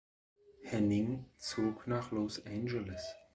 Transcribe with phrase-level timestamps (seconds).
[0.65, 3.03] Henning zog nach Los Angeles.